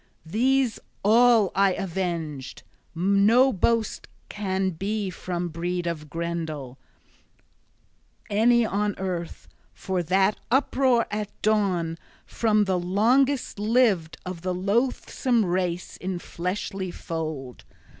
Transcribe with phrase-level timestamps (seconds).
[0.25, 2.63] These all I avenged.
[2.95, 6.79] No boast can be from breed of Grendel,
[8.27, 15.45] any on earth, for that uproar at dawn, from the longest lived of the loathsome
[15.45, 17.63] race in fleshly fold!